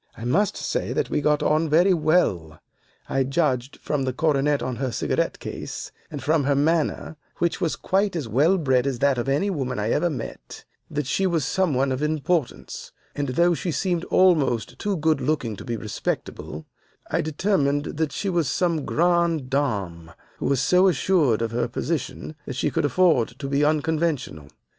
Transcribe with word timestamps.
I 0.17 0.25
must 0.25 0.57
say 0.57 0.93
that 0.93 1.11
we 1.11 1.21
got 1.21 1.43
on 1.43 1.69
very 1.69 1.93
well. 1.93 2.59
I 3.07 3.23
judged 3.23 3.77
from 3.77 4.01
the 4.01 4.13
coronet 4.13 4.63
on 4.63 4.77
her 4.77 4.91
cigarette 4.91 5.37
case, 5.37 5.91
and 6.09 6.23
from 6.23 6.45
her 6.45 6.55
manner, 6.55 7.17
which 7.37 7.61
was 7.61 7.75
quite 7.75 8.15
as 8.15 8.27
well 8.27 8.57
bred 8.57 8.87
as 8.87 8.97
that 8.97 9.19
of 9.19 9.29
any 9.29 9.51
woman 9.51 9.77
I 9.77 9.91
ever 9.91 10.09
met, 10.09 10.65
that 10.89 11.05
she 11.05 11.27
was 11.27 11.45
some 11.45 11.75
one 11.75 11.91
of 11.91 12.01
importance, 12.01 12.91
and 13.15 13.27
though 13.27 13.53
she 13.53 13.69
seemed 13.71 14.03
almost 14.05 14.79
too 14.79 14.97
good 14.97 15.21
looking 15.21 15.55
to 15.57 15.63
be 15.63 15.77
respectable, 15.77 16.65
I 17.11 17.21
determined 17.21 17.83
that 17.97 18.11
she 18.11 18.27
was 18.27 18.49
some 18.49 18.85
grande 18.85 19.51
dame 19.51 20.13
who 20.39 20.47
was 20.47 20.61
so 20.61 20.87
assured 20.87 21.43
of 21.43 21.51
her 21.51 21.67
position 21.67 22.33
that 22.47 22.55
she 22.55 22.71
could 22.71 22.85
afford 22.85 23.35
to 23.37 23.47
be 23.47 23.63
unconventional. 23.63 24.47